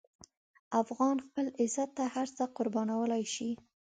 [0.81, 3.49] افغان خپل عزت ته هر څه قربانولی شي.